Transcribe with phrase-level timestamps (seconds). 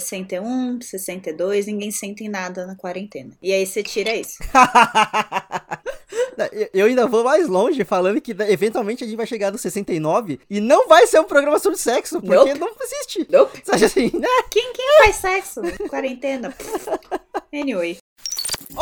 [0.00, 3.30] 61, 62, ninguém sente nada na quarentena.
[3.42, 4.38] E aí você tira isso.
[6.72, 10.60] Eu ainda vou mais longe falando que eventualmente a gente vai chegar no 69 e
[10.60, 12.58] não vai ser um programa sobre sexo, porque nope.
[12.58, 13.26] não existe.
[13.30, 13.62] Nope.
[13.64, 14.28] Sabe assim, né?
[14.50, 15.60] Quem, quem faz sexo?
[15.88, 16.54] Quarentena.
[17.54, 17.98] anyway.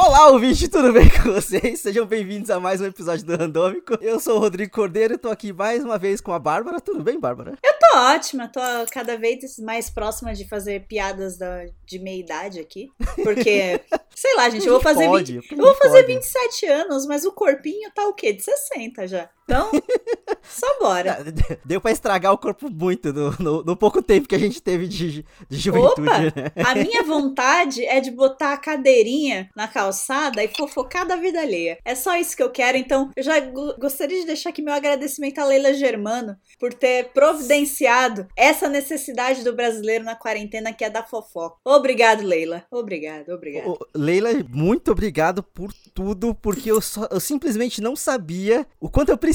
[0.04, 1.78] Olá, ouvinte, tudo bem com vocês?
[1.78, 3.96] Sejam bem-vindos a mais um episódio do Randômico.
[4.00, 6.80] Eu sou o Rodrigo Cordeiro e tô aqui mais uma vez com a Bárbara.
[6.80, 7.56] Tudo bem, Bárbara?
[7.62, 8.60] Eu tô ótima, tô
[8.90, 12.90] cada vez mais próxima de fazer piadas da, de meia-idade aqui.
[13.22, 13.80] Porque,
[14.12, 17.30] sei lá, gente, eu vou fazer, pode, 20, eu vou fazer 27 anos, mas o
[17.30, 18.32] corpinho tá o quê?
[18.32, 19.30] De 60 já.
[19.44, 19.70] Então,
[20.42, 21.24] só bora.
[21.64, 24.86] Deu pra estragar o corpo muito no, no, no pouco tempo que a gente teve
[24.86, 26.08] de, de juventude.
[26.08, 26.32] Opa, né?
[26.64, 31.78] A minha vontade é de botar a cadeirinha na calçada e fofocar da vida alheia.
[31.84, 32.78] É só isso que eu quero.
[32.78, 33.40] Então, eu já
[33.78, 39.54] gostaria de deixar aqui meu agradecimento a Leila Germano por ter providenciado essa necessidade do
[39.54, 41.56] brasileiro na quarentena que é da fofoca.
[41.64, 42.64] Obrigado, Leila.
[42.70, 43.78] Obrigado, obrigado.
[43.94, 49.18] Leila, muito obrigado por tudo, porque eu, só, eu simplesmente não sabia o quanto eu
[49.18, 49.31] precisava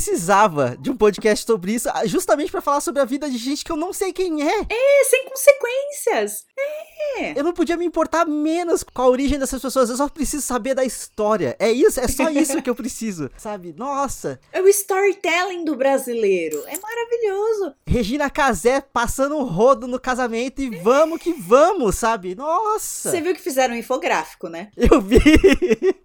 [0.80, 3.76] de um podcast sobre isso, justamente para falar sobre a vida de gente que eu
[3.76, 4.60] não sei quem é.
[4.70, 6.46] É, sem consequências.
[7.18, 7.40] É.
[7.40, 10.76] Eu não podia me importar menos com a origem dessas pessoas, eu só preciso saber
[10.76, 11.56] da história.
[11.60, 13.74] É isso, é só isso que eu preciso, sabe?
[13.78, 14.40] Nossa.
[14.52, 16.64] É o storytelling do brasileiro.
[16.68, 17.76] É maravilhoso.
[17.88, 22.36] Regina Casé passando um rodo no casamento e vamos que vamos, sabe?
[22.36, 23.12] Nossa.
[23.12, 24.70] Você viu que fizeram um infográfico, né?
[24.76, 25.18] Eu vi.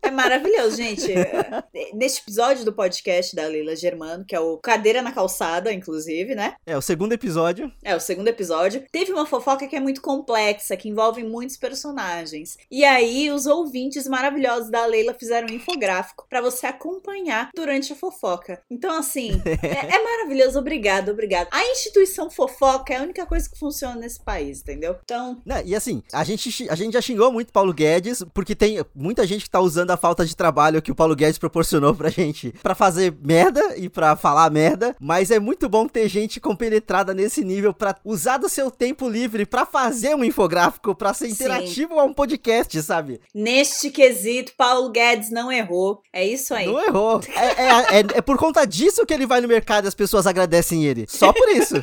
[0.03, 1.12] É maravilhoso, gente.
[1.95, 6.55] Neste episódio do podcast da Leila Germano, que é o Cadeira na Calçada, inclusive, né?
[6.64, 7.70] É, o segundo episódio.
[7.83, 8.84] É, o segundo episódio.
[8.91, 12.56] Teve uma fofoca que é muito complexa, que envolve muitos personagens.
[12.71, 17.97] E aí, os ouvintes maravilhosos da Leila fizeram um infográfico para você acompanhar durante a
[17.97, 18.62] fofoca.
[18.71, 20.59] Então, assim, é, é maravilhoso.
[20.59, 21.48] Obrigado, obrigado.
[21.50, 24.97] A instituição fofoca é a única coisa que funciona nesse país, entendeu?
[25.03, 25.41] Então.
[25.44, 29.26] Né, e assim, a gente, a gente já xingou muito Paulo Guedes, porque tem muita
[29.26, 32.53] gente que tá usando a falta de trabalho que o Paulo Guedes proporcionou pra gente
[32.62, 37.44] para fazer merda e para falar merda, mas é muito bom ter gente compenetrada nesse
[37.44, 42.00] nível para usar do seu tempo livre para fazer um infográfico, para ser interativo Sim.
[42.00, 43.21] a um podcast, sabe?
[43.34, 46.03] Neste quesito, Paulo Guedes não errou.
[46.12, 46.66] É isso aí.
[46.66, 47.21] Não errou.
[47.34, 50.27] É, é, é, é por conta disso que ele vai no mercado e as pessoas
[50.27, 51.06] agradecem ele.
[51.09, 51.77] Só por isso.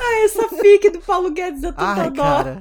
[0.00, 2.22] Ai, essa fique do Paulo Guedes é tanta Ai, dó.
[2.22, 2.60] Cara.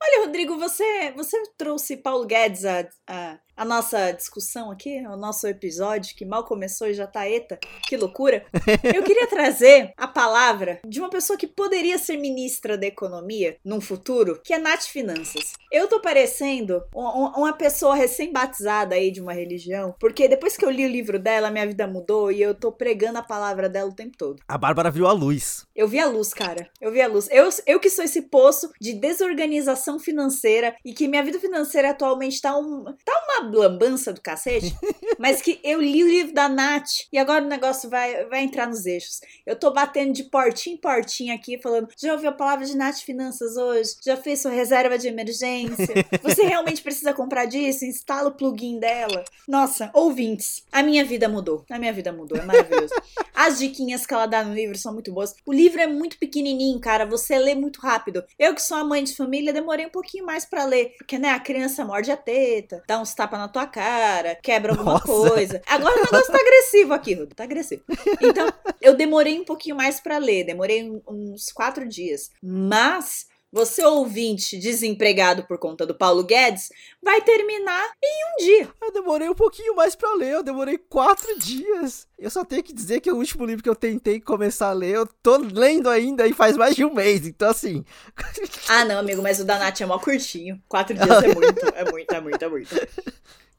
[0.00, 5.48] Olha, Rodrigo, você, você trouxe Paulo Guedes a, a a nossa discussão aqui, o nosso
[5.48, 7.58] episódio que mal começou e já tá eta,
[7.88, 8.46] que loucura.
[8.94, 13.80] Eu queria trazer a palavra de uma pessoa que poderia ser ministra da economia num
[13.80, 15.54] futuro, que é Nath Finanças.
[15.72, 20.84] Eu tô parecendo uma pessoa recém-batizada aí de uma religião, porque depois que eu li
[20.84, 24.16] o livro dela, minha vida mudou e eu tô pregando a palavra dela o tempo
[24.16, 24.40] todo.
[24.46, 25.66] A Bárbara viu a luz.
[25.74, 26.70] Eu vi a luz, cara.
[26.80, 27.28] Eu vi a luz.
[27.28, 32.40] Eu, eu que sou esse poço de desorganização financeira e que minha vida financeira atualmente
[32.40, 34.74] tá, um, tá uma lambança do cacete,
[35.18, 38.66] mas que eu li o livro da Nath e agora o negócio vai, vai entrar
[38.66, 39.20] nos eixos.
[39.46, 42.98] Eu tô batendo de portinho em portinho aqui, falando: já ouviu a palavra de Nath
[42.98, 43.96] Finanças hoje?
[44.04, 45.86] Já fez sua reserva de emergência?
[46.22, 47.84] Você realmente precisa comprar disso?
[47.84, 49.24] Instala o plugin dela.
[49.46, 51.64] Nossa, ouvintes, a minha vida mudou.
[51.70, 52.94] A minha vida mudou, é maravilhoso.
[53.34, 55.34] As diquinhas que ela dá no livro são muito boas.
[55.46, 58.24] O livro é muito pequenininho, cara, você lê muito rápido.
[58.38, 61.30] Eu que sou a mãe de família, demorei um pouquinho mais para ler, porque né,
[61.30, 65.06] a criança morde a teta, dá uns tapas na tua cara, quebra alguma Nossa.
[65.06, 65.62] coisa.
[65.66, 67.82] Agora o negócio tá agressivo aqui, Rudo, tá agressivo.
[68.20, 72.30] Então, eu demorei um pouquinho mais para ler, demorei uns quatro dias.
[72.42, 76.70] Mas você ouvinte desempregado por conta do Paulo Guedes,
[77.02, 78.68] vai terminar em um dia.
[78.80, 82.06] Eu demorei um pouquinho mais para ler, eu demorei quatro dias.
[82.18, 84.96] Eu só tenho que dizer que o último livro que eu tentei começar a ler,
[84.96, 87.84] eu tô lendo ainda e faz mais de um mês, então assim.
[88.68, 90.62] ah, não, amigo, mas o da Nath é mó curtinho.
[90.68, 92.88] Quatro dias é muito, é muito, é muito, é muito.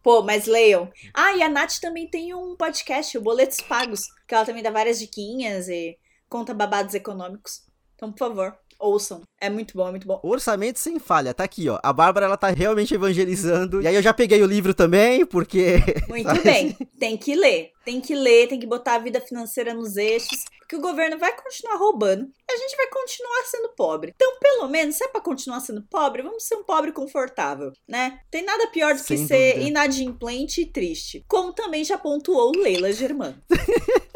[0.04, 0.90] Pô, mas leiam.
[1.14, 4.72] Ah, e a Nath também tem um podcast, o Boletos Pagos, que ela também dá
[4.72, 5.98] várias diquinhas e
[6.30, 7.69] conta babados econômicos.
[8.00, 9.22] Então, por favor, ouçam.
[9.42, 10.22] É muito bom, é muito bom.
[10.24, 11.78] Orçamento sem falha, tá aqui, ó.
[11.84, 13.82] A Bárbara, ela tá realmente evangelizando.
[13.82, 15.84] E aí eu já peguei o livro também, porque.
[16.08, 16.78] Muito bem.
[16.98, 17.72] Tem que ler.
[17.84, 20.46] Tem que ler, tem que botar a vida financeira nos eixos.
[20.60, 24.14] Porque o governo vai continuar roubando e a gente vai continuar sendo pobre.
[24.16, 28.20] Então, pelo menos, se é pra continuar sendo pobre, vamos ser um pobre confortável, né?
[28.30, 29.36] Tem nada pior do Sem que dúvida.
[29.36, 31.26] ser inadimplente e triste.
[31.28, 33.42] Como também já pontuou Leila Germano.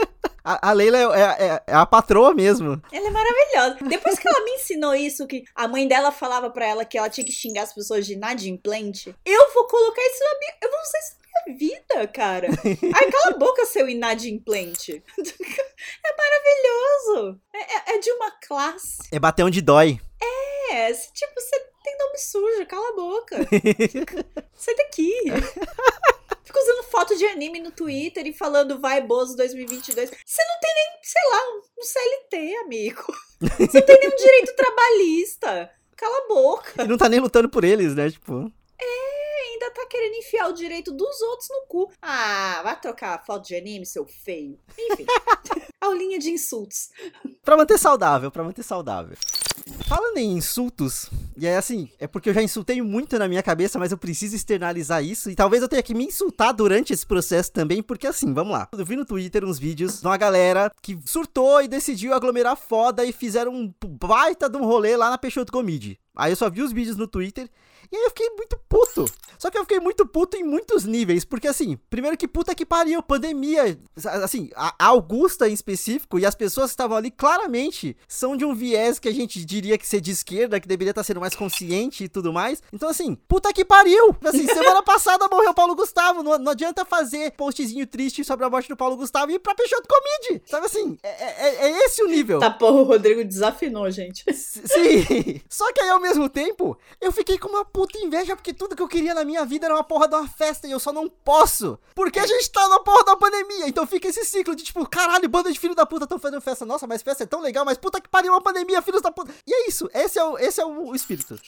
[0.44, 2.82] A, a Leila é, é, é, a patroa mesmo.
[2.92, 3.78] Ela é maravilhosa.
[3.88, 7.10] Depois que ela me ensinou isso, que a mãe dela falava para ela que ela
[7.10, 10.54] tinha que xingar as pessoas de inadimplente, eu vou colocar isso na minha.
[10.62, 12.48] Eu vou usar isso na minha vida, cara.
[12.96, 15.02] Ai, cala a boca, seu inadimplente.
[15.18, 17.40] É maravilhoso.
[17.54, 19.04] É, é, é de uma classe.
[19.12, 20.00] É bater onde dói.
[20.22, 20.94] É, é?
[20.94, 23.38] Tipo, você tem nome sujo, cala a boca.
[24.56, 25.14] Sai daqui.
[27.24, 30.10] De anime no Twitter e falando vai Bozo 2022.
[30.10, 31.40] Você não tem nem, sei lá,
[31.80, 33.06] um CLT, amigo.
[33.40, 35.72] Você não tem nenhum direito trabalhista.
[35.96, 36.84] Cala a boca.
[36.84, 38.12] E não tá nem lutando por eles, né?
[38.12, 38.52] Tipo.
[38.78, 39.23] É,
[39.54, 41.92] ainda tá querendo enfiar o direito dos outros no cu.
[42.02, 44.60] Ah, vai trocar foto de anime, seu feio.
[44.78, 45.06] Enfim.
[45.80, 46.90] Aulinha de insultos.
[47.44, 49.18] Pra manter saudável, pra manter saudável.
[49.88, 53.78] Falando em insultos, e é assim, é porque eu já insultei muito na minha cabeça,
[53.78, 55.30] mas eu preciso externalizar isso.
[55.30, 58.68] E talvez eu tenha que me insultar durante esse processo também, porque assim, vamos lá.
[58.72, 63.06] Eu vi no Twitter uns vídeos de uma galera que surtou e decidiu aglomerar foda
[63.06, 66.00] e fizeram um baita de um rolê lá na Peixoto Comedy.
[66.16, 67.50] Aí eu só vi os vídeos no Twitter
[67.94, 69.06] e aí eu fiquei muito puto.
[69.38, 71.24] Só que eu fiquei muito puto em muitos níveis.
[71.24, 73.78] Porque assim, primeiro que puta que pariu, pandemia.
[74.24, 78.56] Assim, a Augusta em específico e as pessoas que estavam ali claramente são de um
[78.56, 82.06] viés que a gente diria que ser de esquerda, que deveria estar sendo mais consciente
[82.06, 82.64] e tudo mais.
[82.74, 84.16] Então assim, puta que pariu.
[84.24, 86.24] Assim, semana passada morreu o Paulo Gustavo.
[86.24, 89.54] Não, não, adianta fazer postzinho triste sobre a morte do Paulo Gustavo e ir pra
[89.54, 90.42] Peixoto Comedy.
[90.48, 92.40] Sabe assim, é, é, é esse o nível.
[92.40, 94.24] Tá porra, o Rodrigo desafinou, gente.
[94.34, 95.42] Sim.
[95.48, 98.82] Só que aí ao mesmo tempo, eu fiquei com uma puta inveja porque tudo que
[98.82, 101.10] eu queria na minha vida era uma porra de uma festa e eu só não
[101.10, 101.80] posso.
[101.96, 103.68] Porque a gente tá na porra da pandemia.
[103.68, 106.66] Então fica esse ciclo de tipo, caralho, banda de filho da puta tão fazendo festa.
[106.66, 109.34] Nossa, mas festa é tão legal, mas puta que pariu uma pandemia, filhos da puta.
[109.46, 111.40] E é isso, esse é o, esse é o espírito.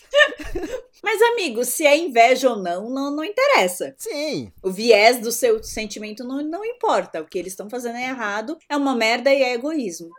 [1.03, 3.93] mas, amigo, se é inveja ou não, não, não interessa.
[3.97, 4.51] Sim.
[4.61, 7.21] O viés do seu sentimento não, não importa.
[7.21, 10.09] O que eles estão fazendo é errado, é uma merda e é egoísmo.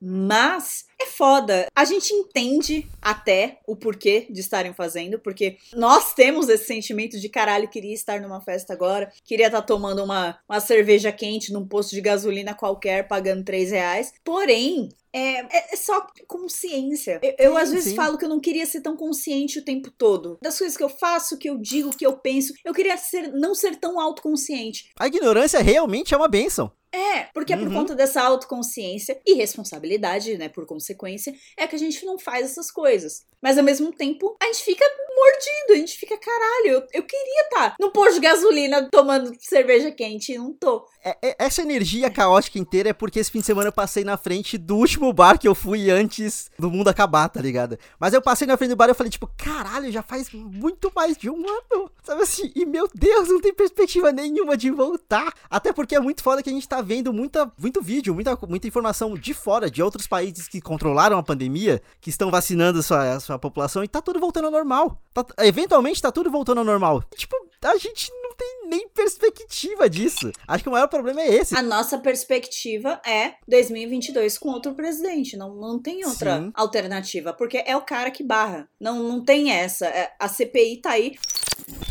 [0.00, 1.66] Mas é foda.
[1.74, 7.28] A gente entende até o porquê de estarem fazendo, porque nós temos esse sentimento de
[7.28, 11.66] caralho, queria estar numa festa agora, queria estar tá tomando uma, uma cerveja quente num
[11.66, 14.12] posto de gasolina qualquer, pagando 3 reais.
[14.24, 17.20] Porém, é, é, é, só consciência.
[17.22, 17.94] Eu, eu sim, às vezes sim.
[17.94, 20.36] falo que eu não queria ser tão consciente o tempo todo.
[20.42, 22.52] Das coisas que eu faço, que eu digo, que eu penso.
[22.64, 24.90] Eu queria ser, não ser tão autoconsciente.
[24.98, 26.72] A ignorância realmente é uma benção.
[26.94, 27.74] É, porque é por uhum.
[27.74, 32.70] conta dessa autoconsciência e responsabilidade, né, por consequência, é que a gente não faz essas
[32.70, 33.26] coisas.
[33.42, 34.84] Mas ao mesmo tempo, a gente fica
[35.16, 39.32] mordido, a gente fica, caralho, eu, eu queria estar tá no posto de gasolina tomando
[39.40, 40.86] cerveja quente e não tô.
[41.04, 44.16] É, é, essa energia caótica inteira é porque esse fim de semana eu passei na
[44.16, 47.78] frente do último bar que eu fui antes do mundo acabar, tá ligado?
[48.00, 50.90] Mas eu passei na frente do bar e eu falei, tipo, caralho, já faz muito
[50.96, 52.50] mais de um ano, sabe assim?
[52.56, 55.34] E meu Deus, não tem perspectiva nenhuma de voltar.
[55.50, 58.66] Até porque é muito foda que a gente tá vendo muita, muito vídeo, muita, muita
[58.66, 63.12] informação de fora, de outros países que controlaram a pandemia, que estão vacinando a sua,
[63.12, 64.98] a sua população e tá tudo voltando ao normal.
[65.12, 67.04] Tá, eventualmente tá tudo voltando ao normal.
[67.12, 70.30] E, tipo, a gente não tem nem perspectiva disso.
[70.46, 71.56] Acho que o maior problema é esse.
[71.56, 75.36] A nossa perspectiva é 2022 com outro presidente.
[75.36, 76.50] Não, não tem outra Sim.
[76.54, 77.32] alternativa.
[77.32, 78.68] Porque é o cara que barra.
[78.80, 79.86] Não, não tem essa.
[79.86, 81.16] É, a CPI tá aí.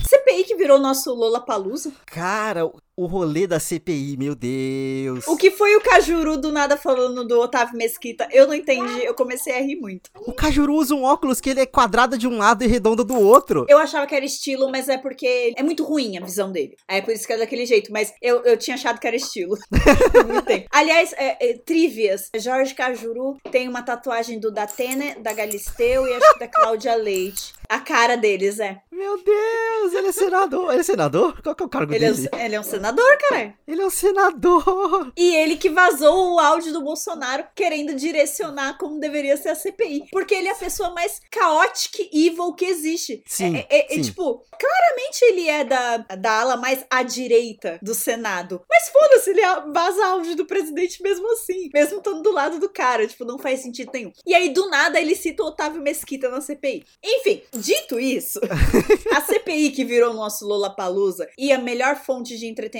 [0.07, 1.91] CPI que virou nosso Lola Palusa.
[2.05, 5.27] Cara, o rolê da CPI, meu Deus.
[5.27, 8.27] O que foi o Cajuru do nada falando do Otávio Mesquita?
[8.31, 10.09] Eu não entendi, eu comecei a rir muito.
[10.15, 13.19] O Cajuru usa um óculos que ele é quadrado de um lado e redondo do
[13.19, 13.65] outro.
[13.67, 16.75] Eu achava que era estilo, mas é porque é muito ruim a visão dele.
[16.87, 19.57] É por isso que é daquele jeito, mas eu, eu tinha achado que era estilo.
[20.71, 22.29] Aliás, é, é, trivias.
[22.35, 27.53] Jorge Cajuru tem uma tatuagem do Datena, da Galisteu e acho que da Cláudia Leite.
[27.69, 28.81] A cara deles, é.
[28.91, 30.71] Meu Deus, ele é senador.
[30.71, 31.41] Ele é senador?
[31.41, 32.29] Qual que é o cargo ele dele?
[32.31, 33.55] É, ele é um senador, cara.
[33.67, 35.13] Ele é um senador.
[35.15, 40.07] E ele que vazou o áudio do Bolsonaro querendo direcionar como deveria ser a CPI.
[40.11, 43.23] Porque ele é a pessoa mais caótica e evil que existe.
[43.25, 43.99] Sim, é, é, sim.
[43.99, 48.61] é, tipo, claramente ele é da, da ala mais à direita do Senado.
[48.69, 51.69] Mas foda-se, ele vaza áudio do presidente mesmo assim.
[51.73, 53.07] Mesmo estando do lado do cara.
[53.07, 54.11] Tipo, não faz sentido nenhum.
[54.25, 56.83] E aí, do nada, ele cita o Otávio Mesquita na CPI.
[57.03, 58.39] Enfim, Dito isso,
[59.15, 62.72] a CPI que virou nosso Lollapalooza e a melhor fonte de entretenimento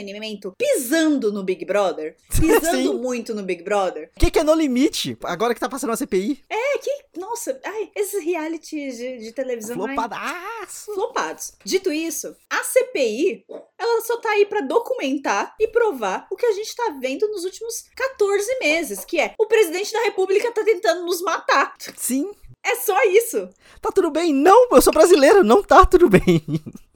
[0.58, 4.10] pisando no Big Brother, pisando muito no Big Brother.
[4.16, 5.18] O que, que, é No Limite?
[5.24, 6.44] Agora que tá passando a CPI?
[6.50, 9.76] É, que, nossa, ai, esses realities de, de televisão...
[9.76, 10.94] Flopadaço!
[10.94, 11.54] Flopados.
[11.64, 13.46] Dito isso, a CPI,
[13.78, 17.44] ela só tá aí para documentar e provar o que a gente tá vendo nos
[17.44, 21.76] últimos 14 meses, que é o presidente da república tá tentando nos matar.
[21.98, 22.32] Sim.
[22.64, 23.50] É só isso.
[23.82, 24.34] Tá tudo bem?
[24.34, 26.42] Não, eu sou brasileiro, não tá tudo bem.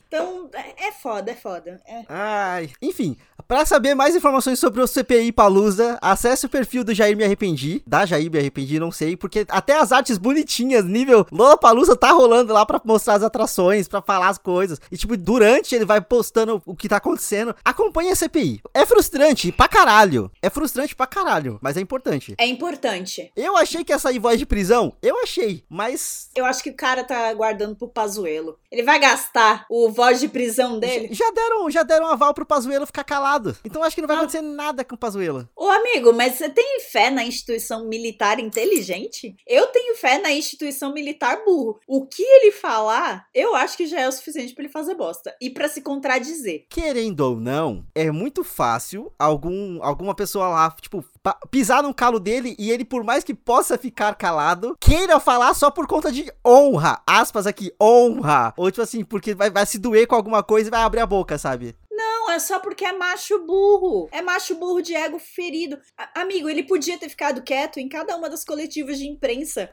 [0.07, 1.81] Então, é, é foda, é foda.
[1.85, 2.03] É.
[2.07, 7.15] Ai, enfim, Pra saber mais informações sobre o CPI Palusa, acesse o perfil do Jair
[7.15, 7.81] Me Arrependi.
[7.87, 12.11] Da Jair Me Arrependi, não sei, porque até as artes bonitinhas, nível Lola Palusa, tá
[12.11, 14.81] rolando lá pra mostrar as atrações, pra falar as coisas.
[14.91, 17.55] E, tipo, durante ele vai postando o que tá acontecendo.
[17.63, 18.61] Acompanhe a CPI.
[18.73, 20.29] É frustrante pra caralho.
[20.41, 22.35] É frustrante pra caralho, mas é importante.
[22.37, 23.31] É importante.
[23.33, 24.91] Eu achei que ia sair voz de prisão.
[25.01, 26.29] Eu achei, mas.
[26.35, 28.59] Eu acho que o cara tá guardando pro Pazuelo.
[28.69, 31.07] Ele vai gastar o voz de prisão dele.
[31.13, 33.36] Já deram, já deram aval pro Pazuelo ficar calado.
[33.63, 35.47] Então acho que não vai acontecer nada com o Pazuelo.
[35.55, 39.35] Ô, amigo, mas você tem fé na instituição militar inteligente?
[39.45, 41.79] Eu tenho fé na instituição militar burro.
[41.87, 45.35] O que ele falar, eu acho que já é o suficiente pra ele fazer bosta.
[45.41, 46.65] E pra se contradizer.
[46.69, 51.03] Querendo ou não, é muito fácil algum, alguma pessoa lá, tipo,
[51.49, 55.69] pisar no calo dele e ele, por mais que possa ficar calado, queira falar só
[55.69, 57.01] por conta de honra.
[57.05, 58.53] Aspas aqui, honra.
[58.57, 61.05] Ou tipo assim, porque vai, vai se doer com alguma coisa e vai abrir a
[61.05, 61.75] boca, sabe?
[62.37, 64.07] Não, só porque é macho burro.
[64.11, 65.79] É macho burro de ego ferido.
[65.97, 69.71] A- amigo, ele podia ter ficado quieto em cada uma das coletivas de imprensa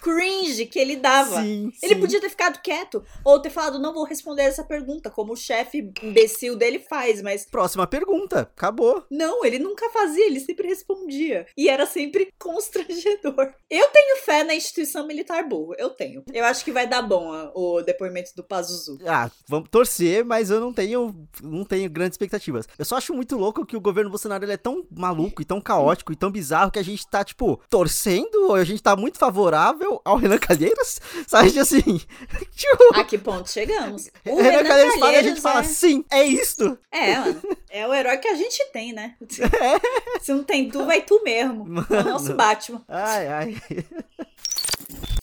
[0.00, 1.42] cringe que ele dava.
[1.42, 2.00] Sim, Ele sim.
[2.00, 5.90] podia ter ficado quieto ou ter falado, não vou responder essa pergunta, como o chefe
[6.02, 8.40] imbecil dele faz, mas Próxima pergunta.
[8.40, 9.04] Acabou.
[9.10, 11.46] não, ele nunca fazia, ele sempre respondia.
[11.56, 13.52] E era sempre constrangedor.
[13.70, 16.22] Eu tenho fé na instituição militar burro, eu tenho.
[16.32, 18.98] Eu acho que vai dar bom o depoimento do Pazuzu.
[19.06, 22.66] Ah, vamos torcer, mas eu não tenho, não tenho grandes expectativas.
[22.78, 25.60] Eu só acho muito louco que o governo Bolsonaro ele é tão maluco e tão
[25.60, 29.18] caótico e tão bizarro que a gente tá, tipo, torcendo, ou a gente tá muito
[29.18, 31.58] favorável ao Renan Calheiros, sabe?
[31.58, 31.82] Assim,
[32.54, 34.08] tipo, A que ponto chegamos?
[34.24, 36.78] O o Renan Calheiros fala e a Calheiros gente fala, é- sim, é isto.
[36.90, 37.42] É, mano.
[37.70, 39.14] É o herói que a gente tem, né?
[40.22, 41.66] Se não tem tu, vai tu mesmo.
[41.90, 42.36] É o nosso Mano.
[42.36, 42.82] Batman.
[42.88, 43.56] Ai, ai.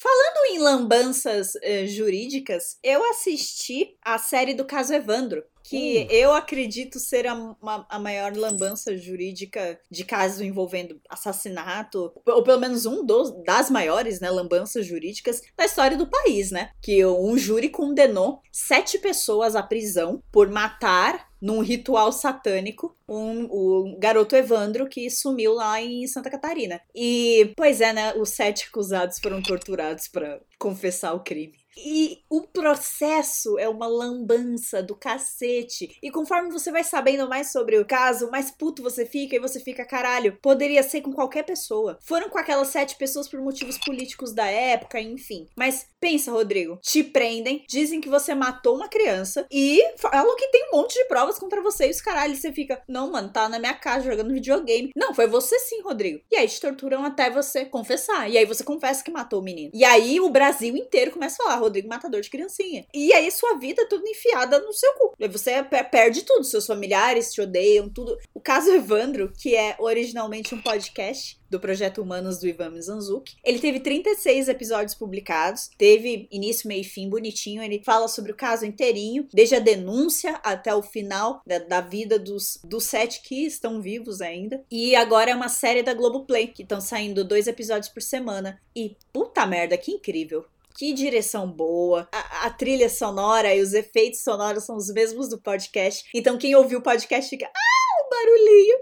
[0.05, 5.43] Falando em lambanças eh, jurídicas, eu assisti a série do caso Evandro.
[5.67, 6.07] Que Hum.
[6.11, 12.59] eu acredito ser a, uma- a maior lambança jurídica de caso envolvendo assassinato, ou pelo
[12.59, 16.69] menos um dos, das maiores né, lambanças jurídicas da história do país, né?
[16.83, 23.99] Que um júri condenou sete pessoas à prisão por matar num ritual satânico um, o
[23.99, 26.81] garoto Evandro que sumiu lá em Santa Catarina.
[26.93, 28.15] E, pois é, né?
[28.15, 31.53] Os sete acusados foram torturados para confessar o crime.
[31.77, 35.97] E o processo é uma lambança do cacete.
[36.01, 39.59] E conforme você vai sabendo mais sobre o caso, mais puto você fica e você
[39.59, 41.97] fica, caralho, poderia ser com qualquer pessoa.
[42.01, 45.47] Foram com aquelas sete pessoas por motivos políticos da época, enfim.
[45.55, 50.69] Mas pensa, Rodrigo, te prendem, dizem que você matou uma criança e falam que tem
[50.69, 53.59] um monte de provas contra você e os caralho, você fica, não, mano, tá na
[53.59, 54.91] minha casa jogando videogame.
[54.95, 56.21] Não, foi você sim, Rodrigo.
[56.31, 58.29] E aí te torturam até você confessar.
[58.29, 59.71] E aí você confessa que matou o menino.
[59.73, 62.85] E aí o Brasil inteiro começa a falar, Rodrigo matador de criancinha.
[62.93, 65.13] E aí sua vida é toda enfiada no seu cu.
[65.29, 68.17] Você per- perde tudo, seus familiares te odeiam, tudo.
[68.33, 73.35] O caso Evandro, que é originalmente um podcast do projeto Humanos do Ivan Mizanzuki.
[73.43, 77.61] Ele teve 36 episódios publicados, teve início, meio e fim bonitinho.
[77.61, 82.17] Ele fala sobre o caso inteirinho, desde a denúncia até o final da, da vida
[82.19, 84.63] dos, dos sete que estão vivos ainda.
[84.71, 88.59] E agora é uma série da Globoplay, que estão saindo dois episódios por semana.
[88.75, 90.45] E puta merda, que incrível.
[90.77, 92.07] Que direção boa.
[92.11, 96.03] A, a trilha sonora e os efeitos sonoros são os mesmos do podcast.
[96.13, 97.45] Então quem ouviu o podcast fica.
[97.45, 98.77] Ah, o barulhinho!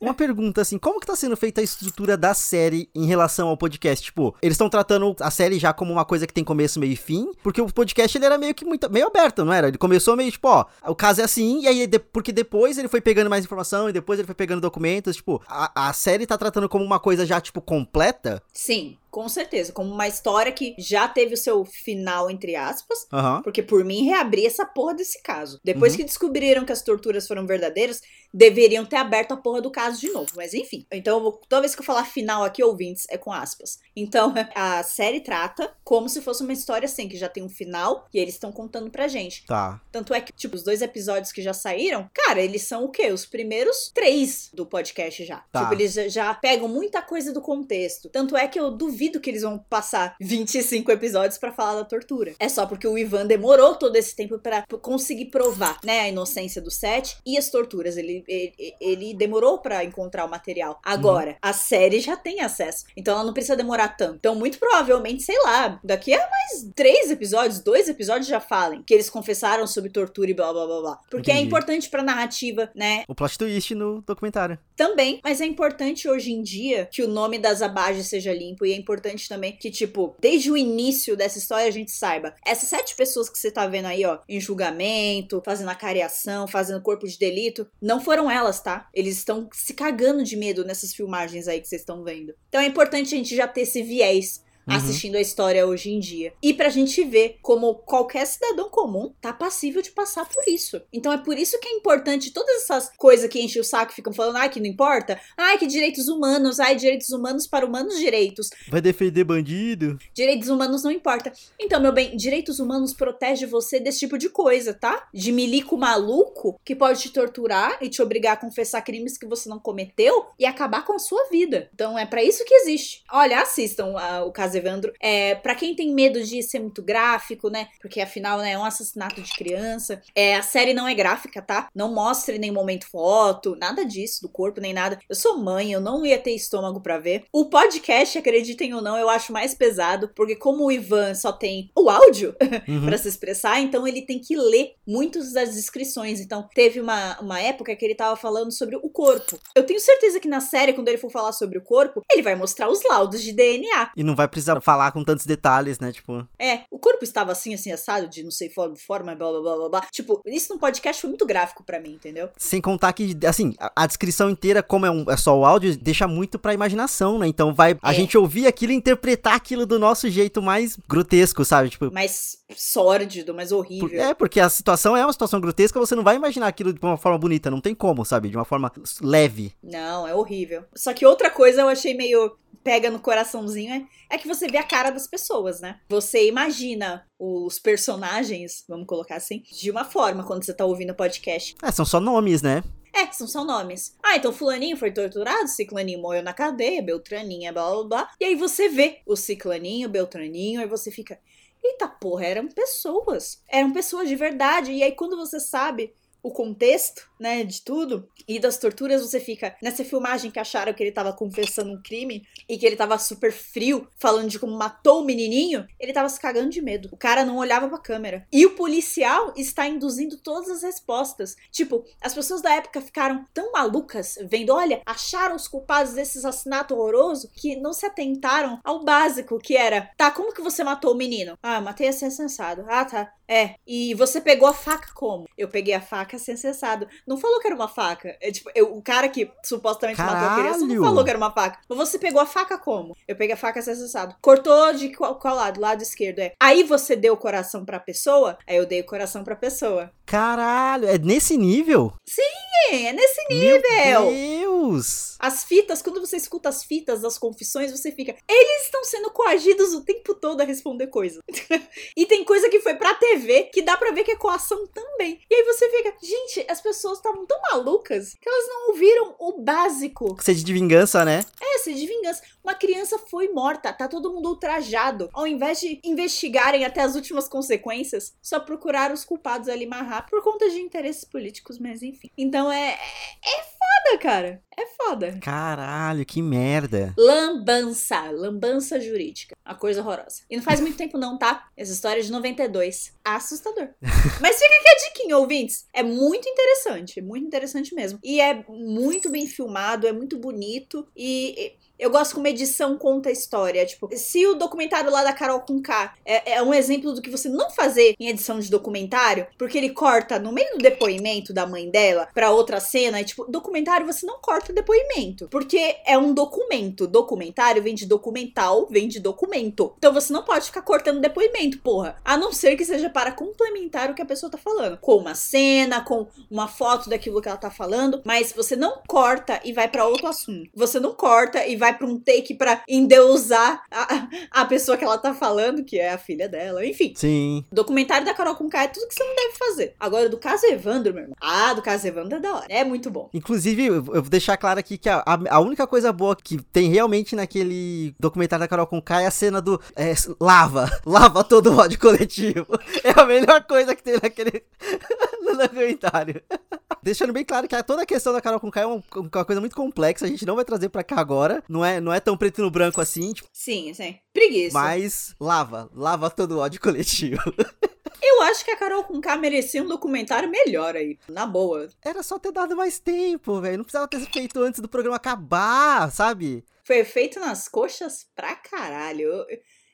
[0.00, 3.56] Uma pergunta assim, como que tá sendo feita a estrutura da série em relação ao
[3.56, 4.04] podcast?
[4.04, 6.96] Tipo, eles estão tratando a série já como uma coisa que tem começo, meio e
[6.96, 9.68] fim, porque o podcast ele era meio que muito, meio aberto, não era?
[9.68, 13.00] Ele começou meio tipo, ó, o caso é assim, e aí porque depois ele foi
[13.00, 16.68] pegando mais informação e depois ele foi pegando documentos, tipo, a, a série tá tratando
[16.68, 18.42] como uma coisa já tipo completa?
[18.52, 19.72] Sim, com certeza.
[19.72, 23.06] Como uma história que já teve o seu final, entre aspas.
[23.10, 23.40] Aham.
[23.42, 25.58] Porque por mim reabrir essa porra desse caso.
[25.64, 25.98] Depois Uhum.
[25.98, 28.02] que descobriram que as torturas foram verdadeiras,
[28.36, 30.30] deveriam ter aberto a porra do caso de novo.
[30.36, 30.86] Mas enfim.
[30.92, 33.78] Então, vou- toda vez que eu falar final aqui, ouvintes, é com aspas.
[33.96, 38.06] Então, a série trata como se fosse uma história assim, que já tem um final
[38.12, 39.44] e eles estão contando pra gente.
[39.46, 39.80] Tá.
[39.90, 43.10] Tanto é que, tipo, os dois episódios que já saíram, cara, eles são o quê?
[43.10, 45.38] Os primeiros três do podcast já.
[45.50, 45.62] Tá.
[45.62, 48.08] Tipo, eles já- pegam muita coisa do contexto.
[48.10, 52.34] Tanto é que eu duvido que eles vão passar 25 episódios pra falar da tortura.
[52.38, 56.60] É só porque o Ivan demorou todo esse tempo pra conseguir provar, né, a inocência
[56.60, 57.96] do Seth e as torturas.
[57.96, 60.80] Ele ele, ele demorou para encontrar o material.
[60.84, 61.36] Agora, uhum.
[61.42, 62.84] a série já tem acesso.
[62.96, 64.16] Então ela não precisa demorar tanto.
[64.16, 68.94] Então, muito provavelmente, sei lá, daqui a mais três episódios, dois episódios já falem que
[68.94, 71.00] eles confessaram sobre tortura e blá blá blá blá.
[71.10, 71.46] Porque é Entendi.
[71.46, 73.04] é importante pra narrativa, né?
[73.08, 74.58] O plot twist no documentário.
[74.74, 78.66] Também, mas é importante hoje em dia que o nome das abages seja limpo.
[78.66, 82.34] E é importante também que, tipo, desde o início dessa história a gente saiba.
[82.44, 86.82] Essas sete pessoas que você tá vendo aí, ó, em julgamento, fazendo a cariação, fazendo
[86.82, 88.88] corpo de delito, não foram elas, tá?
[88.94, 92.34] Eles estão se cagando de medo nessas filmagens aí que vocês estão vendo.
[92.48, 94.76] Então é importante a gente já ter esse viés uhum.
[94.76, 96.32] assistindo a história hoje em dia.
[96.42, 100.80] E pra gente ver como qualquer cidadão comum tá passível de passar por isso.
[100.92, 104.12] Então é por isso que é importante todas essas coisas que enchem o saco ficam
[104.12, 108.50] falando, ai, que não importa, ai, que direitos humanos, ai, direitos humanos para humanos direitos.
[108.68, 109.98] Vai defender bandido?
[110.12, 111.32] Direitos humanos não importa.
[111.58, 115.08] Então, meu bem, direitos humanos protege você desse tipo de coisa, tá?
[115.12, 119.48] De milico maluco que pode te torturar e te obrigar a confessar crimes que você
[119.48, 121.70] não cometeu e acabar com a sua vida.
[121.74, 123.02] Então é para isso que existe.
[123.10, 124.92] Olha, assistam uh, o caso Evandro.
[125.00, 127.68] É, para quem tem medo de ser muito gráfico, né?
[127.80, 130.00] Porque afinal, né, é um assassinato de criança.
[130.14, 131.68] É, a série não é gráfica, tá?
[131.74, 134.98] Não mostra em nenhum momento foto, nada disso, do corpo, nem nada.
[135.08, 137.24] Eu sou mãe, eu não ia ter estômago para ver.
[137.32, 141.70] O podcast, acreditem ou não, eu acho mais pesado, porque como o Ivan só tem
[141.76, 142.34] o áudio
[142.68, 142.86] uhum.
[142.86, 146.20] para se expressar, então ele tem que ler muitas das descrições.
[146.20, 149.38] Então, teve uma, uma época que ele tava falando sobre o corpo.
[149.54, 152.34] Eu tenho certeza que na série, quando ele for falar sobre o corpo, ele vai
[152.34, 153.90] mostrar os laudos de DNA.
[153.96, 155.92] E não vai precisar precisa falar com tantos detalhes, né?
[155.92, 156.26] Tipo.
[156.38, 159.56] É, o corpo estava assim, assim, assado, de não sei forma, forma blá blá blá
[159.56, 159.80] blá blá.
[159.90, 162.30] Tipo, isso no podcast foi muito gráfico para mim, entendeu?
[162.36, 165.76] Sem contar que, assim, a, a descrição inteira, como é, um, é, só o áudio,
[165.76, 167.26] deixa muito pra imaginação, né?
[167.26, 167.94] Então vai a é.
[167.94, 171.70] gente ouvir aquilo e interpretar aquilo do nosso jeito mais grotesco, sabe?
[171.70, 171.92] Tipo.
[171.92, 173.88] Mais sórdido, mais horrível.
[173.88, 176.80] Por, é, porque a situação é uma situação grotesca, você não vai imaginar aquilo de
[176.80, 178.28] uma forma bonita, não tem como, sabe?
[178.28, 179.52] De uma forma leve.
[179.62, 180.64] Não, é horrível.
[180.74, 182.36] Só que outra coisa eu achei meio
[182.66, 185.78] pega no coraçãozinho é, é que você vê a cara das pessoas, né?
[185.88, 190.96] Você imagina os personagens, vamos colocar assim, de uma forma quando você tá ouvindo o
[190.96, 191.54] podcast.
[191.62, 192.64] É, são só nomes, né?
[192.92, 193.94] É, são só nomes.
[194.02, 198.10] Ah, então fulaninho foi torturado, ciclaninho morreu na cadeia, beltraninha, blá blá blá.
[198.20, 201.20] E aí você vê o ciclaninho, beltraninho, aí você fica...
[201.62, 203.42] Eita porra, eram pessoas.
[203.48, 204.72] Eram pessoas de verdade.
[204.72, 205.94] E aí quando você sabe
[206.26, 210.82] o contexto, né, de tudo e das torturas, você fica nessa filmagem que acharam que
[210.82, 215.02] ele tava confessando um crime e que ele tava super frio, falando de como matou
[215.02, 216.88] o menininho, ele tava se cagando de medo.
[216.90, 218.26] O cara não olhava pra câmera.
[218.32, 221.36] E o policial está induzindo todas as respostas.
[221.52, 226.74] Tipo, as pessoas da época ficaram tão malucas vendo, olha, acharam os culpados desse assassinato
[226.74, 230.96] horroroso que não se atentaram ao básico, que era, tá, como que você matou o
[230.96, 231.38] menino?
[231.40, 232.64] Ah, matei assim sensado.
[232.68, 233.12] Ah, tá.
[233.28, 233.54] É.
[233.66, 235.28] E você pegou a faca como?
[235.36, 236.88] Eu peguei a faca sem cessado.
[237.06, 238.16] Não falou que era uma faca.
[238.20, 240.16] É, tipo, eu, o cara que supostamente Caralho.
[240.16, 241.58] matou a criança não falou que era uma faca.
[241.68, 242.96] Mas você pegou a faca como?
[243.06, 244.14] Eu peguei a faca sem cessado.
[244.20, 245.60] Cortou de qual, qual lado?
[245.60, 246.32] Lado esquerdo, é.
[246.40, 248.38] Aí você deu o coração pra pessoa?
[248.46, 249.90] Aí eu dei o coração pra pessoa.
[250.06, 251.92] Caralho, é nesse nível?
[252.08, 252.22] Sim,
[252.70, 253.62] é nesse nível.
[254.04, 255.16] Meu Deus!
[255.18, 258.14] As fitas, quando você escuta as fitas das confissões, você fica.
[258.28, 261.20] Eles estão sendo coagidos o tempo todo a responder coisas.
[261.96, 265.20] e tem coisa que foi pra TV que dá pra ver que é coação também.
[265.28, 269.40] E aí você fica, gente, as pessoas estavam tão malucas que elas não ouviram o
[269.40, 270.16] básico.
[270.20, 271.24] Sede de vingança, né?
[271.40, 272.22] É, sede de vingança.
[272.42, 275.08] Uma criança foi morta, tá todo mundo ultrajado.
[275.12, 280.22] Ao invés de investigarem até as últimas consequências, só procuraram os culpados ali rápido por
[280.22, 282.10] conta de interesses políticos, mas enfim.
[282.16, 283.44] Então é, é, é
[283.86, 284.42] foda, cara.
[284.56, 285.18] É foda.
[285.20, 286.94] Caralho, que merda.
[286.96, 288.10] Lambança.
[288.10, 289.36] Lambança jurídica.
[289.46, 290.22] Uma coisa horrorosa.
[290.30, 291.48] E não faz muito tempo, não, tá?
[291.56, 292.94] Essa história é de 92.
[293.04, 293.68] Assustador.
[294.20, 295.66] Mas fica aqui a diquinha, ouvintes.
[295.72, 297.00] É muito interessante.
[297.02, 297.98] Muito interessante mesmo.
[298.02, 300.86] E é muito bem filmado, é muito bonito.
[300.96, 303.64] E eu gosto como edição conta a história.
[303.66, 307.10] Tipo, se o documentário lá da Carol com K é, é, um exemplo do que
[307.10, 311.46] você não fazer em edição de documentário, porque ele corta no meio do depoimento da
[311.46, 316.12] mãe dela pra outra cena, e tipo, documentário você não corta depoimento, porque é um
[316.12, 316.86] documento.
[316.86, 319.74] Documentário vem de documental, vem de documento.
[319.78, 321.96] Então você não pode ficar cortando depoimento, porra.
[322.04, 324.78] A não ser que seja para complementar o que a pessoa tá falando.
[324.78, 329.40] Com uma cena, com uma foto daquilo que ela tá falando, mas você não corta
[329.44, 330.50] e vai para outro assunto.
[330.54, 334.98] Você não corta e vai pra um take pra endeusar a, a pessoa que ela
[334.98, 336.64] tá falando, que é a filha dela.
[336.64, 336.92] Enfim.
[336.96, 337.44] Sim.
[337.52, 339.74] Documentário da Carol com é tudo que você não deve fazer.
[339.78, 341.16] Agora, do caso Evandro, meu irmão.
[341.20, 342.46] Ah, do caso Evandro é da hora.
[342.48, 343.10] É muito bom.
[343.12, 347.14] Inclusive, eu vou deixar claro aqui que a, a, única coisa boa que tem realmente
[347.14, 350.70] naquele documentário da Carol com é a cena do é, lava.
[350.86, 352.46] Lava todo o ódio coletivo.
[352.82, 354.44] É a melhor coisa que tem naquele
[355.22, 356.22] no documentário.
[356.82, 359.40] Deixando bem claro que toda a questão da Carol com K é uma, uma, coisa
[359.40, 361.42] muito complexa, a gente não vai trazer pra cá agora.
[361.56, 363.14] Não é, não é tão preto no branco assim.
[363.14, 363.98] Tipo, sim, sim.
[364.12, 364.52] Preguiça.
[364.52, 367.22] Mas lava, lava todo o ódio coletivo.
[368.02, 371.68] Eu acho que a Carol com K merecia um documentário melhor aí, na boa.
[371.82, 373.56] Era só ter dado mais tempo, velho.
[373.56, 376.44] Não precisava ter feito antes do programa acabar, sabe?
[376.62, 379.08] Foi feito nas coxas pra caralho.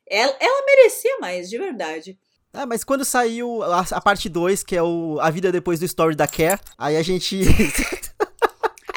[0.08, 2.16] Ela, ela merecia mais, de verdade.
[2.52, 5.86] Ah, mas quando saiu a, a parte 2, que é o A Vida Depois do
[5.86, 7.40] Story da Care, aí a gente.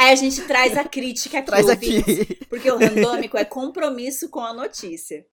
[0.06, 1.48] aí a gente traz a crítica aqui.
[1.48, 2.38] Traz aqui.
[2.50, 5.26] Porque o randômico é compromisso com a notícia.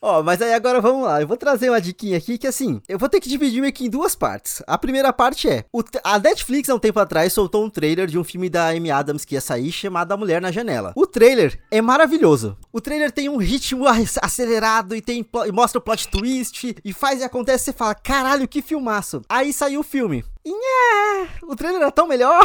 [0.00, 1.20] Ó, oh, mas aí agora vamos lá.
[1.20, 3.84] Eu vou trazer uma diquinha aqui que assim, eu vou ter que dividir meio que
[3.84, 4.62] em duas partes.
[4.66, 5.64] A primeira parte é:
[6.02, 9.24] a Netflix há um tempo atrás soltou um trailer de um filme da Amy Adams
[9.24, 10.92] que ia sair chamado A Mulher na Janela.
[10.96, 12.56] O trailer é maravilhoso.
[12.72, 13.84] O trailer tem um ritmo
[14.20, 17.66] acelerado e tem e mostra o plot twist e faz e acontece.
[17.66, 19.22] Você fala, caralho, que filmaço.
[19.28, 20.24] Aí saiu o filme.
[20.50, 22.42] Nhé, o trailer era tão melhor.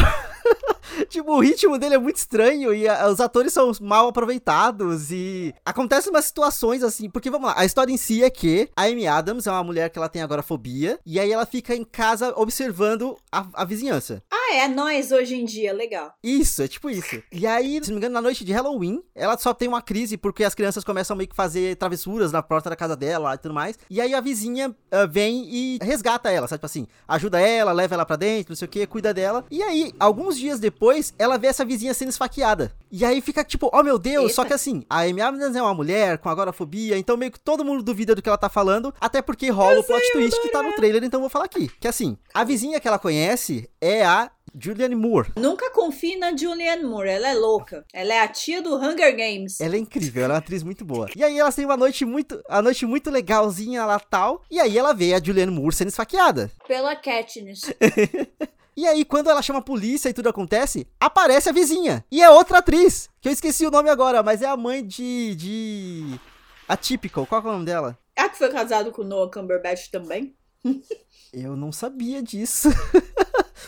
[1.09, 5.53] tipo, o ritmo dele é muito estranho e a, os atores são mal aproveitados e
[5.65, 9.07] acontecem umas situações assim, porque vamos lá, a história em si é que a Amy
[9.07, 12.33] Adams é uma mulher que ela tem agora fobia e aí ela fica em casa
[12.35, 14.23] observando a, a vizinhança.
[14.31, 16.13] Ah, é nós hoje em dia, legal.
[16.23, 17.21] Isso, é tipo isso.
[17.31, 20.17] E aí, se não me engano, na noite de Halloween, ela só tem uma crise
[20.17, 23.53] porque as crianças começam meio que fazer travessuras na porta da casa dela e tudo
[23.53, 23.77] mais.
[23.89, 26.59] E aí a vizinha uh, vem e resgata ela, sabe?
[26.59, 29.45] Tipo assim, ajuda ela, leva ela pra dentro, não sei o que, cuida dela.
[29.49, 32.71] E aí, alguns dias depois, ela vê essa vizinha sendo esfaqueada.
[32.91, 34.35] E aí fica tipo, oh meu Deus, Eita.
[34.35, 37.65] só que assim, a Amy Adams é uma mulher com agorafobia, então meio que todo
[37.65, 40.49] mundo duvida do que ela tá falando, até porque rola eu o plot twist que
[40.49, 41.69] tá no trailer, então eu vou falar aqui.
[41.79, 45.31] Que assim, a vizinha que ela conhece é a Julianne Moore.
[45.37, 47.85] Nunca confie na Julianne Moore, ela é louca.
[47.93, 49.61] Ela é a tia do Hunger Games.
[49.61, 51.07] Ela é incrível, ela é uma atriz muito boa.
[51.15, 54.77] E aí elas têm uma noite muito, a noite muito legalzinha lá tal, e aí
[54.77, 56.51] ela vê a Julianne Moore sendo esfaqueada.
[56.67, 57.61] Pela Katniss.
[58.79, 62.05] E aí, quando ela chama a polícia e tudo acontece, aparece a vizinha.
[62.11, 65.33] E é outra atriz, que eu esqueci o nome agora, mas é a mãe de.
[65.33, 66.19] de.
[66.67, 67.25] Atypical.
[67.25, 67.97] Qual é o nome dela?
[68.15, 70.35] É que foi casado com o Noah Cumberbatch também?
[71.33, 72.69] eu não sabia disso.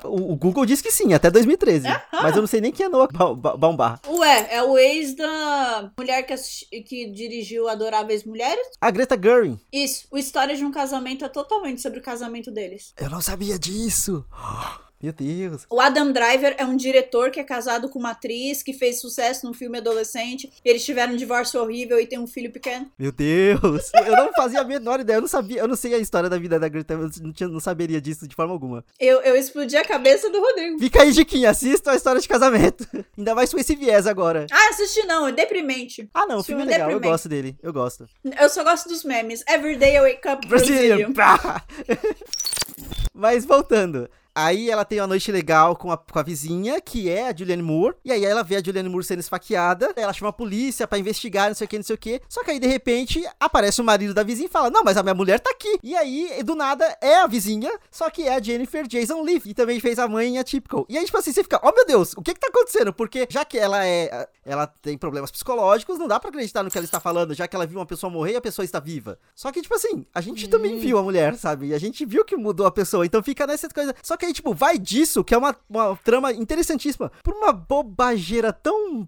[0.03, 1.87] O, o, Google diz que sim, até 2013.
[1.87, 3.09] Ah, mas eu não sei nem quem é Noah
[3.57, 4.01] Baumbach.
[4.07, 8.67] Ué, é o ex da mulher que, assisti, que dirigiu Adoráveis Mulheres?
[8.79, 9.59] A Greta Gerwig.
[9.71, 10.07] Isso.
[10.11, 12.93] O História de um Casamento é totalmente sobre o casamento deles.
[12.97, 14.25] Eu não sabia disso.
[15.01, 15.65] Meu Deus.
[15.69, 19.45] O Adam Driver é um diretor que é casado com uma atriz que fez sucesso
[19.45, 20.51] num filme adolescente.
[20.63, 22.91] Eles tiveram um divórcio horrível e tem um filho pequeno.
[22.99, 23.91] Meu Deus.
[23.95, 25.15] Eu não fazia a menor ideia.
[25.15, 25.61] Eu não sabia.
[25.61, 26.95] Eu não sei a história da vida da Greta.
[26.95, 28.83] Eu não, tinha, não saberia disso de forma alguma.
[28.99, 30.79] Eu, eu explodi a cabeça do Rodrigo.
[30.79, 31.49] Fica aí, Diquinha.
[31.49, 32.85] Assista a história de casamento.
[33.17, 34.47] Ainda mais com esse viés agora.
[34.51, 35.29] Ah, assisti não.
[35.29, 36.09] É deprimente.
[36.13, 36.39] Ah, não.
[36.39, 36.87] O filme, filme é legal.
[36.89, 37.05] Deprimente.
[37.05, 37.57] Eu gosto dele.
[37.63, 38.09] Eu gosto.
[38.37, 39.45] Eu só gosto dos memes.
[39.47, 41.11] Everyday I wake up Brazilian.
[41.11, 41.61] Brazilian.
[43.13, 44.09] Mas voltando.
[44.33, 47.63] Aí ela tem uma noite legal com a, com a vizinha, que é a Julianne
[47.63, 47.95] Moore.
[48.05, 49.93] E aí ela vê a Julianne Moore sendo esfaqueada.
[49.95, 52.21] Ela chama a polícia para investigar, não sei o que, não sei o que.
[52.29, 55.03] Só que aí, de repente, aparece o marido da vizinha e fala: Não, mas a
[55.03, 55.79] minha mulher tá aqui.
[55.83, 59.41] E aí, do nada, é a vizinha, só que é a Jennifer Jason Leigh.
[59.45, 60.85] E também fez a mãe em Atypical.
[60.87, 62.93] E aí, tipo assim, você fica: Oh meu Deus, o que que tá acontecendo?
[62.93, 64.27] Porque já que ela é.
[64.45, 67.55] Ela tem problemas psicológicos, não dá para acreditar no que ela está falando, já que
[67.55, 69.19] ela viu uma pessoa morrer e a pessoa está viva.
[69.35, 70.49] Só que, tipo assim, a gente hum.
[70.49, 71.67] também viu a mulher, sabe?
[71.67, 73.05] E a gente viu que mudou a pessoa.
[73.05, 73.93] Então fica nessa coisa.
[74.01, 77.51] Só que aí, tipo, vai disso isso, que é uma, uma trama interessantíssima, por uma
[77.51, 79.07] bobageira tão.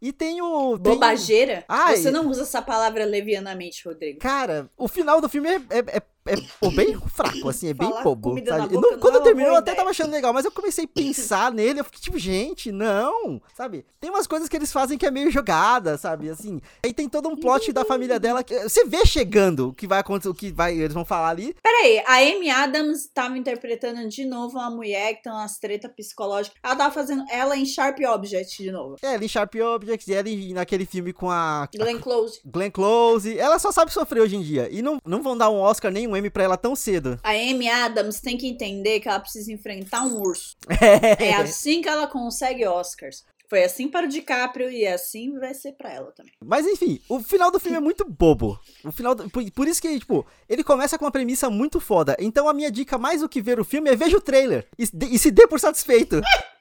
[0.00, 0.78] E tem o.
[0.78, 0.94] Tem...
[0.94, 1.64] Bobageira?
[1.68, 1.96] Ai.
[1.96, 4.18] Você não usa essa palavra levianamente, Rodrigo.
[4.18, 7.90] Cara, o final do filme é, é, é é pô, bem fraco, assim, é bem
[8.02, 8.36] bobo.
[8.44, 8.74] Sabe?
[8.74, 11.80] Não, quando é terminou, eu até tava achando legal, mas eu comecei a pensar nele,
[11.80, 13.84] eu fiquei tipo, gente, não, sabe?
[14.00, 16.28] Tem umas coisas que eles fazem que é meio jogada, sabe?
[16.30, 19.86] Assim, aí tem todo um plot da família dela que você vê chegando o que
[19.86, 21.54] vai acontecer, o que vai, eles vão falar ali.
[21.62, 26.58] Peraí, a Amy Adams tava interpretando de novo uma mulher que tem umas treta psicológicas.
[26.62, 28.96] Ela tava fazendo ela em Sharp Object de novo.
[29.02, 31.68] É, ela em Sharp Object, e ela naquele filme com a.
[31.74, 32.40] Glenn Close.
[32.44, 33.38] Glenn Close.
[33.38, 34.68] Ela só sabe sofrer hoje em dia.
[34.70, 37.18] E não, não vão dar um Oscar nem um M pra ela tão cedo.
[37.22, 40.56] A Amy Adams tem que entender que ela precisa enfrentar um urso.
[40.80, 43.24] É, é assim que ela consegue Oscars.
[43.48, 46.32] Foi assim para o DiCaprio e assim vai ser para ela também.
[46.44, 48.58] Mas enfim, o final do filme é muito bobo.
[48.84, 52.16] O final do, por, por, isso que, tipo, ele começa com uma premissa muito foda.
[52.18, 54.88] Então a minha dica mais do que ver o filme é veja o trailer e,
[55.14, 56.20] e se dê por satisfeito.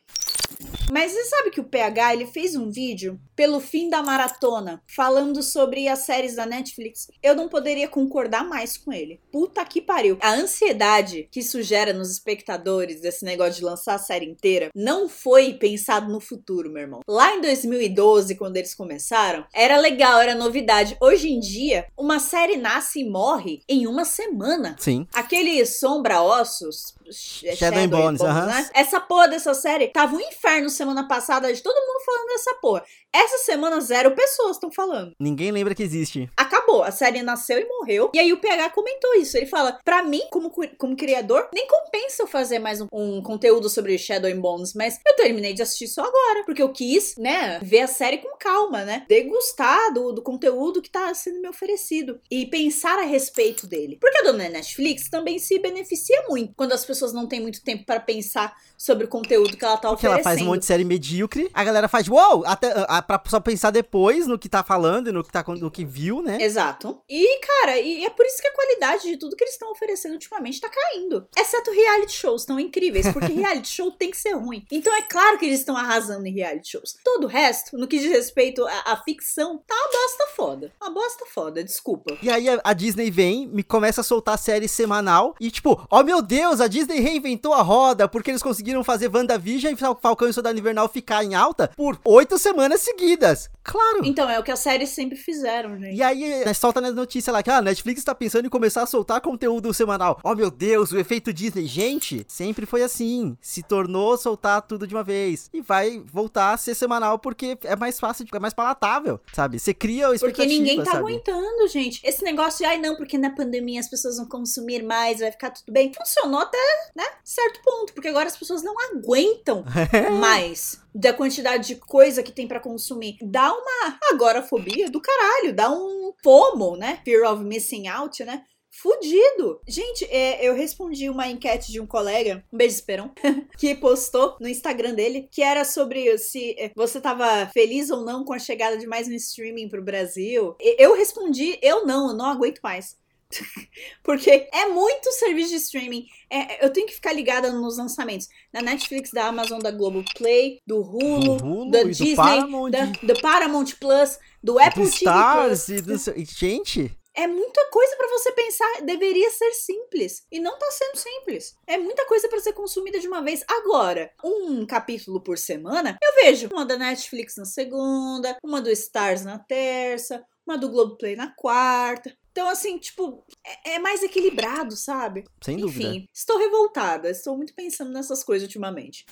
[0.92, 5.44] Mas você sabe que o PH ele fez um vídeo pelo fim da maratona falando
[5.44, 7.08] sobre as séries da Netflix.
[7.22, 9.20] Eu não poderia concordar mais com ele.
[9.32, 10.18] Puta que pariu.
[10.22, 15.10] A ansiedade que isso gera nos espectadores desse negócio de lançar a série inteira não
[15.10, 17.02] foi pensado no futuro, meu irmão.
[17.08, 20.96] Lá em 2012, quando eles começaram, era legal, era novidade.
[21.02, 24.76] Hoje em dia, uma série nasce e morre em uma semana.
[24.80, 25.08] Sim.
[25.14, 28.46] Aquele Sombra Ossos, Shadow, Shadow and Bones, aham.
[28.46, 28.70] né?
[28.74, 32.84] Essa porra dessa série tava um inferno semana passada de todo mundo falando dessa porra.
[33.14, 35.14] Essa semana, zero pessoas estão falando.
[35.20, 36.30] Ninguém lembra que existe.
[36.38, 38.12] Acabou, a série nasceu e morreu.
[38.14, 39.38] E aí o PH comentou isso.
[39.38, 43.70] Ele fala: pra mim, como, como criador, nem compensa eu fazer mais um, um conteúdo
[43.70, 44.74] sobre Shadow and Bones.
[44.74, 46.44] Mas eu terminei de assistir só agora.
[46.46, 49.06] Porque eu quis, né, ver a série com calma, né?
[49.08, 52.20] Degustar do, do conteúdo que tá sendo me oferecido.
[52.30, 53.98] E pensar a respeito dele.
[54.00, 57.86] Porque a dona Netflix também se beneficia muito quando as pessoas não têm muito tempo
[57.86, 60.24] pra pensar sobre o conteúdo que ela tá Porque ela oferecendo.
[60.24, 63.72] faz um monte de série medíocre, a galera faz, uou, até, a, pra só pensar
[63.72, 66.38] depois no que tá falando e no que, tá, no que viu, né?
[66.42, 67.00] Exato.
[67.10, 70.14] E, cara, e é por isso que a qualidade de tudo que eles estão oferecendo
[70.14, 71.28] ultimamente tá caindo.
[71.38, 74.66] Exceto reality shows, tão incríveis, porque reality show tem que ser ruim.
[74.72, 76.98] Então é claro que eles estão arrasando em reality shows.
[77.04, 80.72] Todo o resto, no que diz respeito à, à ficção, tá uma bosta foda.
[80.82, 82.18] Uma bosta foda, desculpa.
[82.22, 86.04] E aí a, a Disney vem, me começa a soltar série semanal e tipo, ó
[86.04, 90.28] meu Deus, a Disney reinventou a roda porque eles conseguiram fazer WandaVision e Fal- Falcão
[90.28, 93.50] e Soldado Invernal ficar em alta por oito semanas seguidas.
[93.64, 94.02] Claro.
[94.04, 95.96] Então, é o que as séries sempre fizeram, gente.
[95.96, 98.84] E aí, né, solta na notícia lá que ah, a Netflix tá pensando em começar
[98.84, 100.20] a soltar conteúdo semanal.
[100.24, 101.66] Oh meu Deus, o efeito Disney.
[101.66, 103.36] Gente, sempre foi assim.
[103.42, 105.50] Se tornou soltar tudo de uma vez.
[105.52, 109.58] E vai voltar a ser semanal porque é mais fácil, é mais palatável, sabe?
[109.58, 110.98] Você cria o Porque ninguém tá sabe?
[110.98, 112.00] aguentando, gente.
[112.04, 115.50] Esse negócio de, ai não, porque na pandemia as pessoas vão consumir mais, vai ficar
[115.50, 115.92] tudo bem.
[115.92, 116.58] Funcionou até,
[116.96, 117.94] né, certo ponto.
[117.94, 119.64] Porque agora as pessoas não aguentam
[120.20, 120.45] mais
[120.94, 123.18] da quantidade de coisa que tem pra consumir.
[123.22, 127.02] Dá uma agorafobia do caralho, dá um FOMO, né?
[127.04, 128.44] Fear of Missing Out, né?
[128.78, 129.62] Fudido.
[129.66, 133.14] Gente, é, eu respondi uma enquete de um colega, um beijo, Esperão,
[133.58, 138.26] que postou no Instagram dele, que era sobre se é, você tava feliz ou não
[138.26, 140.56] com a chegada de mais um streaming pro Brasil.
[140.60, 142.98] Eu respondi, eu não, eu não aguento mais.
[144.04, 146.06] Porque é muito serviço de streaming.
[146.30, 148.28] É, eu tenho que ficar ligada nos lançamentos.
[148.52, 152.72] Da Netflix, da Amazon, da Globoplay, do Hulu, Do Hulu da e do Disney, Paramount,
[152.72, 155.80] da, do Paramount Plus, do Apple do TV Stars Plus.
[155.80, 156.26] e do...
[156.26, 158.82] Gente, É muita coisa pra você pensar.
[158.84, 160.26] Deveria ser simples.
[160.32, 161.56] E não tá sendo simples.
[161.66, 163.44] É muita coisa pra ser consumida de uma vez.
[163.48, 169.24] Agora, um capítulo por semana, eu vejo uma da Netflix na segunda, uma do Stars
[169.24, 172.16] na terça, uma do Globoplay na quarta.
[172.36, 173.24] Então, assim, tipo,
[173.64, 175.24] é, é mais equilibrado, sabe?
[175.42, 175.88] sem dúvida.
[175.88, 177.10] Enfim, estou revoltada.
[177.10, 179.06] Estou muito pensando nessas coisas ultimamente.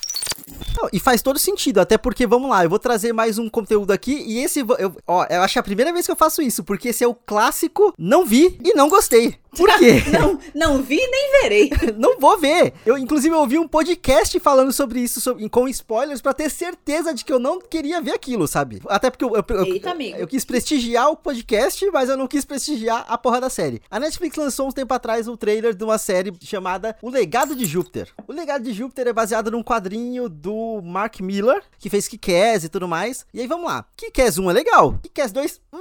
[0.77, 3.91] Não, e faz todo sentido, até porque, vamos lá, eu vou trazer mais um conteúdo
[3.91, 6.41] aqui, e esse, eu, ó, eu acho que é a primeira vez que eu faço
[6.41, 9.39] isso, porque esse é o clássico não vi e não gostei.
[9.55, 10.03] Por quê?
[10.11, 11.69] Não, não vi nem verei.
[11.97, 12.73] não vou ver.
[12.85, 17.23] Eu, inclusive, ouvi um podcast falando sobre isso, sobre- com spoilers, pra ter certeza de
[17.23, 18.81] que eu não queria ver aquilo, sabe?
[18.87, 20.17] Até porque eu, eu, eu- Eita, amigo.
[20.17, 23.81] eu quis prestigiar o podcast, mas eu não quis prestigiar a porra da série.
[23.89, 27.65] A Netflix lançou uns tempo atrás um trailer de uma série chamada O Legado de
[27.65, 28.09] Júpiter.
[28.27, 32.69] O Legado de Júpiter é baseado num quadrinho do Mark Miller, que fez Kick-Ass e
[32.69, 33.25] tudo mais.
[33.33, 33.85] E aí, vamos lá.
[33.95, 34.99] Kick-Ass 1 é legal.
[35.03, 35.77] Kick-Ass 2, hum,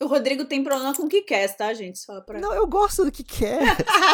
[0.00, 1.98] O Rodrigo tem problema com o que quer, tá, gente?
[1.98, 2.40] Só pra.
[2.40, 3.60] não, eu gosto do que quer.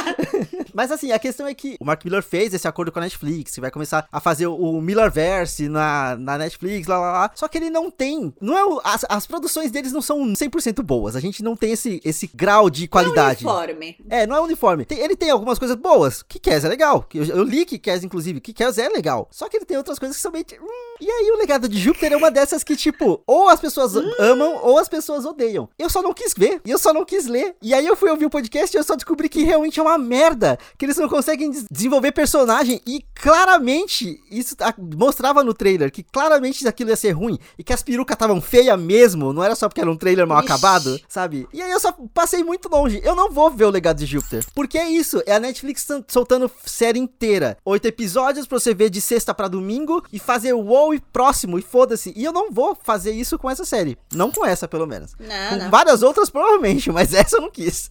[0.75, 3.57] Mas assim, a questão é que o Mark Miller fez esse acordo com a Netflix,
[3.59, 7.31] vai começar a fazer o, Millerverse na, na Netflix, lá, lá, lá.
[7.35, 10.83] Só que ele não tem, não é o- as, as produções deles não são 100%
[10.83, 11.15] boas.
[11.17, 13.45] A gente não tem esse, esse grau de qualidade.
[13.45, 13.97] É uniforme.
[14.09, 14.85] É, não é uniforme.
[14.85, 16.23] Tem- ele tem algumas coisas boas.
[16.23, 17.05] Kick-Ass é legal.
[17.15, 18.41] Eu, eu li Kick-Ass, inclusive.
[18.41, 19.29] Kick-Ass é legal.
[19.31, 20.45] Só que ele tem outras coisas que são meio...
[20.61, 20.93] hum.
[21.01, 24.61] E aí o Legado de Júpiter é uma dessas que, tipo, ou as pessoas amam
[24.63, 25.62] ou as pessoas odeiam.
[25.79, 26.61] Eu só não quis ver.
[26.64, 27.55] E eu só não quis ler.
[27.62, 29.98] E aí eu fui ouvir o podcast e eu só descobri que realmente é uma
[29.98, 30.59] merda.
[30.79, 32.81] Que eles não conseguem des- desenvolver personagem.
[32.87, 33.05] E
[33.46, 34.55] claramente, isso
[34.96, 37.38] mostrava no trailer que claramente aquilo ia ser ruim.
[37.59, 39.33] E que as perucas estavam feias mesmo.
[39.33, 40.46] Não era só porque era um trailer mal Ixi.
[40.53, 41.46] acabado sabe?
[41.53, 43.01] E aí eu só passei muito longe.
[43.05, 44.44] Eu não vou ver o Legado de Júpiter.
[44.55, 47.57] Porque é isso, é a Netflix sol- soltando série inteira.
[47.64, 51.59] Oito episódios pra você ver de sexta pra domingo e fazer o wow e próximo
[51.59, 52.12] e foda-se.
[52.16, 53.98] E eu não vou fazer isso com essa série.
[54.14, 55.12] Não com essa, pelo menos.
[55.18, 55.71] Não, com não.
[55.71, 57.91] várias outras, provavelmente, mas essa eu não quis.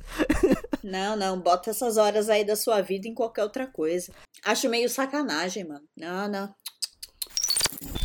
[0.83, 4.11] Não, não, bota essas horas aí da sua vida em qualquer outra coisa.
[4.43, 5.83] Acho meio sacanagem, mano.
[5.95, 6.53] Não, não.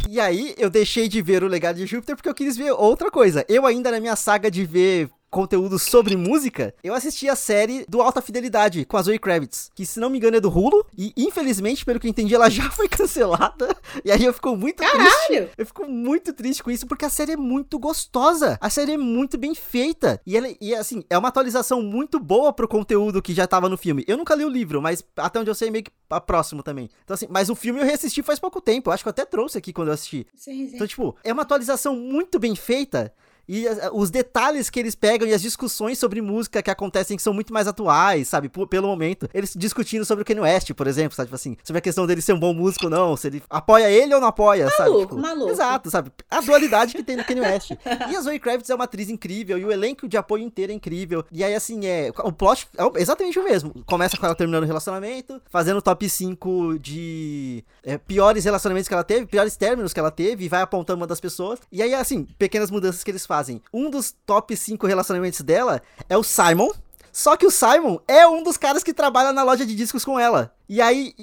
[0.08, 3.10] E aí eu deixei de ver o Legado de Júpiter porque eu quis ver outra
[3.10, 3.44] coisa.
[3.48, 8.00] Eu ainda na minha saga de ver conteúdo sobre música, eu assisti a série do
[8.00, 11.12] Alta Fidelidade com a Zoe Kravitz, que se não me engano é do Hulu, e
[11.16, 13.76] infelizmente, pelo que eu entendi, ela já foi cancelada.
[14.04, 15.04] E aí eu fico muito Caralho!
[15.26, 15.50] triste.
[15.56, 18.58] Eu fico muito triste com isso, porque a série é muito gostosa.
[18.60, 20.20] A série é muito bem feita.
[20.26, 23.76] E, ela, e assim, é uma atualização muito boa pro conteúdo que já tava no
[23.76, 24.04] filme.
[24.06, 26.88] Eu nunca li o livro, mas até onde eu sei, meio que a próximo também.
[27.04, 28.88] Então, assim, mas o filme eu reassisti faz pouco tempo.
[28.88, 30.26] Eu acho que eu até trouxe aqui quando eu assisti.
[30.34, 30.76] Sim, sim.
[30.76, 33.12] Então, tipo, é uma atualização muito bem feita.
[33.48, 37.22] E a- os detalhes que eles pegam e as discussões sobre música que acontecem que
[37.22, 38.48] são muito mais atuais, sabe?
[38.48, 39.28] P- pelo momento.
[39.32, 41.26] Eles discutindo sobre o Kanye West, por exemplo, sabe?
[41.28, 43.90] Tipo assim, sobre a questão dele ser um bom músico ou não, se ele apoia
[43.90, 44.90] ele ou não apoia, sabe?
[44.90, 45.50] Maluco, Tipo, maluco.
[45.50, 46.10] Exato, sabe?
[46.30, 47.70] A dualidade que tem no Kanye West.
[48.10, 50.74] E a Zoe Kravitz é uma atriz incrível e o elenco de apoio inteiro é
[50.74, 51.24] incrível.
[51.30, 52.10] E aí, assim, é.
[52.24, 53.72] O plot é exatamente o mesmo.
[53.86, 58.94] Começa com ela terminando o relacionamento, fazendo o top 5 de é, piores relacionamentos que
[58.94, 61.58] ela teve, piores términos que ela teve, e vai apontando uma das pessoas.
[61.70, 63.35] E aí, assim, pequenas mudanças que eles fazem.
[63.72, 66.70] Um dos top 5 relacionamentos dela é o Simon.
[67.12, 70.20] Só que o Simon é um dos caras que trabalha na loja de discos com
[70.20, 70.54] ela.
[70.68, 71.14] E aí,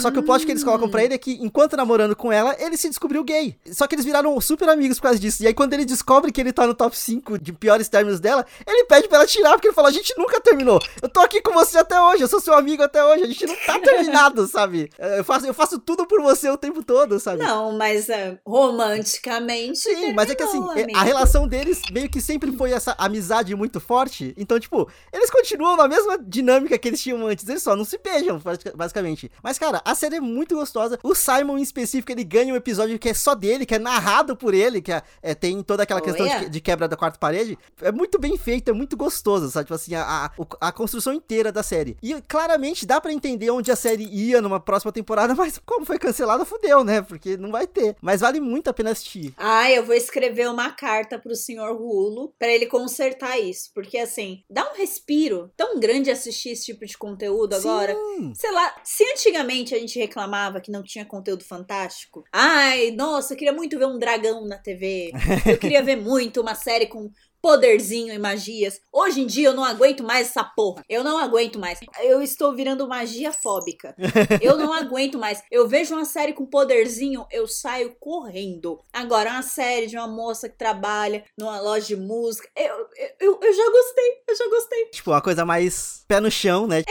[0.00, 2.54] só que o plot que eles colocam pra ele é que, enquanto namorando com ela,
[2.58, 3.56] ele se descobriu gay.
[3.72, 5.42] Só que eles viraram super amigos por causa disso.
[5.42, 8.46] E aí, quando ele descobre que ele tá no top 5 de piores términos dela,
[8.66, 10.80] ele pede pra ela tirar, porque ele fala: A gente nunca terminou.
[11.02, 13.24] Eu tô aqui com você até hoje, eu sou seu amigo até hoje.
[13.24, 14.90] A gente não tá terminado, sabe?
[14.98, 17.42] Eu faço, eu faço tudo por você o tempo todo, sabe?
[17.42, 19.78] Não, mas é, romanticamente.
[19.78, 20.98] Sim, mas é que assim, terminou, é- amigo.
[20.98, 24.34] a relação deles meio que sempre foi essa amizade muito forte.
[24.36, 27.48] Então, tipo, eles continuam na mesma dinâmica que eles tinham antes.
[27.48, 29.30] Eles só não se beijam, basic- basicamente.
[29.42, 30.98] Mas, cara, a série é muito gostosa.
[31.02, 34.36] O Simon, em específico, ele ganha um episódio que é só dele, que é narrado
[34.36, 36.40] por ele, que é, é, tem toda aquela questão Olha.
[36.40, 37.58] de, de quebra da quarta parede.
[37.80, 39.66] É muito bem feito, é muito gostoso, sabe?
[39.66, 41.96] Tipo assim, a, a, a construção inteira da série.
[42.02, 45.98] E claramente dá pra entender onde a série ia numa próxima temporada, mas como foi
[45.98, 47.02] cancelada, fudeu, né?
[47.02, 47.96] Porque não vai ter.
[48.00, 49.34] Mas vale muito a pena assistir.
[49.36, 53.70] Ah, eu vou escrever uma carta pro senhor Rulo pra ele consertar isso.
[53.74, 57.94] Porque, assim, dá um respiro tão grande assistir esse tipo de conteúdo agora.
[57.94, 58.32] Sim.
[58.34, 63.36] Sei lá, se antigamente a gente reclamava que não tinha conteúdo fantástico, ai, nossa, eu
[63.38, 65.12] queria muito ver um dragão na TV,
[65.46, 67.10] eu queria ver muito uma série com
[67.46, 68.80] poderzinho e magias.
[68.92, 70.82] Hoje em dia eu não aguento mais essa porra.
[70.88, 71.78] Eu não aguento mais.
[72.02, 73.94] Eu estou virando magia fóbica.
[74.42, 75.40] Eu não aguento mais.
[75.48, 78.80] Eu vejo uma série com poderzinho, eu saio correndo.
[78.92, 82.88] Agora, uma série de uma moça que trabalha numa loja de música, eu,
[83.20, 84.84] eu, eu, já gostei, eu já gostei.
[84.86, 86.82] Tipo, uma coisa mais pé no chão, né?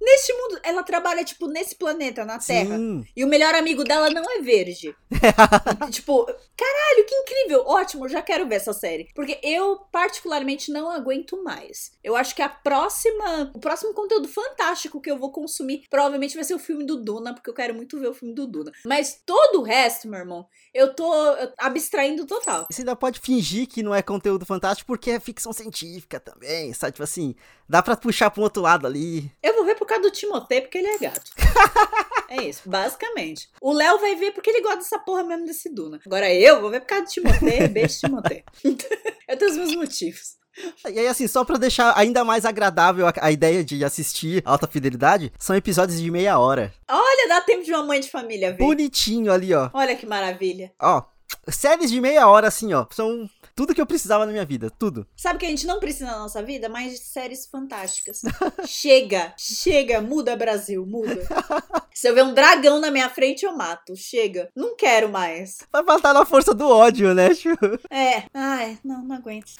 [0.00, 2.76] Neste mundo, ela trabalha, tipo, nesse planeta, na Terra.
[2.76, 3.04] Sim.
[3.14, 4.92] E o melhor amigo dela não é verde.
[5.90, 7.64] Tipo, caralho, que incrível.
[7.66, 9.08] Ótimo, já quero ver essa série.
[9.14, 11.92] Porque eu, particularmente, não aguento mais.
[12.02, 13.50] Eu acho que a próxima.
[13.54, 17.34] O próximo conteúdo fantástico que eu vou consumir provavelmente vai ser o filme do Duna,
[17.34, 18.72] porque eu quero muito ver o filme do Duna.
[18.82, 21.12] Mas todo o resto, meu irmão, eu tô
[21.58, 22.66] abstraindo total.
[22.70, 26.92] Você ainda pode fingir que não é conteúdo fantástico porque é ficção científica também, sabe?
[26.92, 27.34] Tipo assim,
[27.68, 29.30] dá pra puxar pro outro lado ali.
[29.42, 31.30] Eu vou ver por causa do Timothée, porque ele é gato.
[32.30, 33.50] é isso, basicamente.
[33.60, 36.00] O Léo vai ver porque ele gosta dessa porra mesmo desse Duna.
[36.06, 38.44] Agora eu vou ver por causa do Timothée, beijo Timothée.
[39.30, 40.40] eu tenho os meus motivos.
[40.84, 44.66] E aí, assim, só pra deixar ainda mais agradável a, a ideia de assistir Alta
[44.66, 46.74] Fidelidade, são episódios de meia hora.
[46.88, 48.58] Olha, dá tempo de uma mãe de família ver.
[48.58, 49.70] Bonitinho ali, ó.
[49.72, 50.72] Olha que maravilha.
[50.80, 51.04] Ó,
[51.48, 52.84] séries de meia hora, assim, ó.
[52.90, 55.06] São tudo que eu precisava na minha vida, tudo.
[55.16, 56.68] Sabe que a gente não precisa na nossa vida?
[56.68, 58.22] Mais de séries fantásticas.
[58.66, 61.20] chega, chega, muda Brasil, muda.
[61.94, 63.94] Se eu ver um dragão na minha frente, eu mato.
[63.96, 64.48] Chega.
[64.56, 65.58] Não quero mais.
[65.70, 67.50] Vai faltar na força do ódio, né, Chu?
[67.90, 68.24] É.
[68.32, 69.52] Ai, não, não aguento.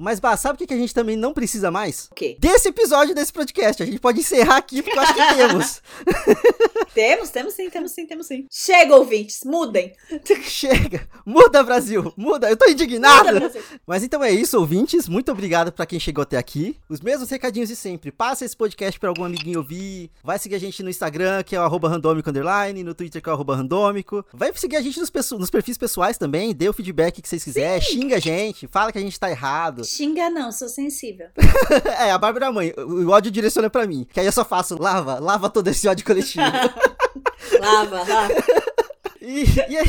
[0.00, 2.08] Mas, Bah, sabe o que que a gente também não precisa mais?
[2.10, 2.36] O quê?
[2.38, 3.82] Desse episódio desse podcast.
[3.82, 5.82] A gente pode encerrar aqui porque eu acho que temos.
[6.92, 8.46] Temos, temos sim, temos sim, temos sim.
[8.50, 9.92] Chega, ouvintes, mudem.
[10.42, 11.08] Chega!
[11.24, 12.12] Muda, Brasil!
[12.16, 12.50] Muda!
[12.50, 13.32] Eu tô indignado!
[13.32, 13.52] Muda.
[13.86, 15.08] Mas então é isso, ouvintes.
[15.08, 16.76] Muito obrigado pra quem chegou até aqui.
[16.88, 18.10] Os mesmos recadinhos de sempre.
[18.10, 20.10] Passa esse podcast pra algum amiguinho ouvir.
[20.24, 23.28] Vai seguir a gente no Instagram, que é o arroba randômico underline, no Twitter, que
[23.28, 24.26] é o arroba randômico.
[24.32, 26.52] Vai seguir a gente nos, nos perfis pessoais também.
[26.52, 27.80] Dê o feedback que vocês quiserem.
[27.80, 28.66] Xinga a gente.
[28.66, 29.49] Fala que a gente tá errado.
[29.84, 31.28] Xinga não, sou sensível.
[31.98, 32.74] é, a Bárbara é a mãe.
[32.76, 34.06] O ódio direciona pra mim.
[34.12, 36.44] Que aí eu só faço lava, lava todo esse ódio coletivo.
[37.60, 38.34] Lava, lava.
[39.22, 39.82] E, e é,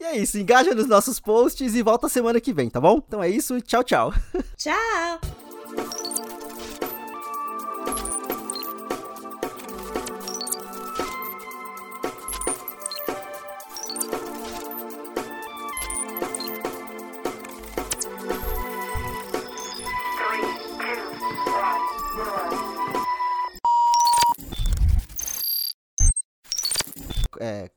[0.00, 0.38] e é isso.
[0.38, 3.02] Engaja nos nossos posts e volta semana que vem, tá bom?
[3.06, 3.60] Então é isso.
[3.60, 4.14] Tchau, tchau.
[4.56, 6.21] Tchau.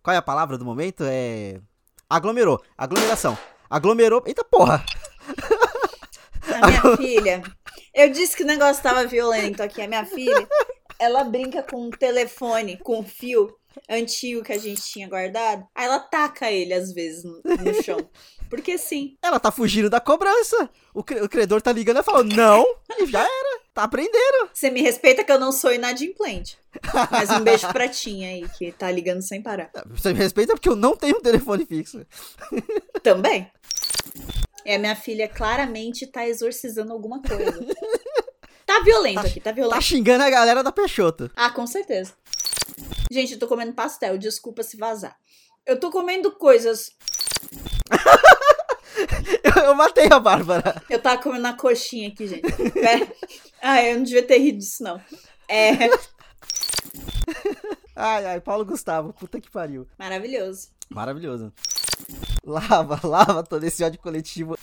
[0.05, 1.03] Qual é a palavra do momento?
[1.03, 1.59] É.
[2.07, 2.61] Aglomerou.
[2.77, 3.35] Aglomeração.
[3.67, 4.21] Aglomerou.
[4.27, 4.85] Eita porra!
[6.61, 7.41] A minha filha.
[7.91, 9.81] Eu disse que o negócio tava violento aqui.
[9.81, 10.47] A minha filha,
[10.99, 13.57] ela brinca com um telefone, com um fio
[13.89, 15.65] antigo que a gente tinha guardado.
[15.73, 17.97] Aí ela taca ele às vezes no, no chão.
[18.47, 19.17] Porque sim.
[19.23, 20.69] Ela tá fugindo da cobrança.
[20.93, 22.63] O, cre o credor tá ligando e falou, não,
[22.99, 23.64] e já era.
[23.75, 24.49] Tá aprendendo.
[24.53, 26.57] Você me respeita que eu não sou inadimplente.
[27.11, 29.69] Mas um beijo pra Tinha aí, que tá ligando sem parar.
[29.87, 32.05] Você me respeita porque eu não tenho um telefone fixo.
[33.03, 33.51] Também.
[34.63, 37.59] É, minha filha claramente tá exorcizando alguma coisa.
[38.65, 39.75] Tá violento aqui, tá violento.
[39.75, 41.29] Tá xingando a galera da Peixoto.
[41.35, 42.13] Ah, com certeza.
[43.11, 45.15] Gente, eu tô comendo pastel, desculpa se vazar.
[45.67, 46.89] Eu tô comendo coisas.
[49.43, 50.81] eu, eu matei a Bárbara.
[50.89, 52.41] Eu tava comendo uma coxinha aqui, gente.
[52.71, 53.07] Pera.
[53.67, 55.01] Ah, eu não devia ter rido disso, não.
[55.49, 55.89] É.
[57.97, 59.87] Ai, ai, Paulo Gustavo, puta que pariu.
[59.97, 60.67] Maravilhoso.
[60.87, 61.51] Maravilhoso.
[62.45, 64.55] Lava, lava todo esse ódio coletivo.